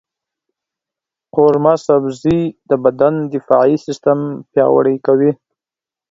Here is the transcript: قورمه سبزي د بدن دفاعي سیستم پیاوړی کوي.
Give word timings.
قورمه 1.35 1.73
سبزي 1.87 2.39
د 2.69 2.71
بدن 2.83 3.13
دفاعي 3.35 3.75
سیستم 3.85 4.19
پیاوړی 4.51 4.95
کوي. 5.05 5.31